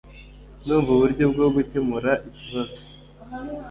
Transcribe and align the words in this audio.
Ndumva 0.63 0.89
uburyo 0.91 1.23
bwo 1.33 1.47
gukemura 1.55 2.11
ikibazo 2.29 2.79